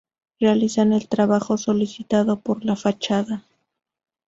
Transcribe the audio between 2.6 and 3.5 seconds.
la fachada.